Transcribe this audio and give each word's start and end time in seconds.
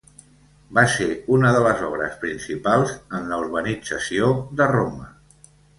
Va 0.77 0.83
ser 0.93 1.09
una 1.35 1.51
de 1.57 1.61
les 1.67 1.83
obres 1.89 2.17
principals 2.25 2.97
en 3.19 3.31
la 3.35 3.41
urbanització 3.47 4.35
de 4.63 4.75
Roma. 4.79 5.11